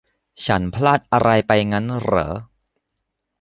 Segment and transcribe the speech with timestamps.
[0.45, 2.29] ฉันพลาดอะไรไปงั้นเหรอ?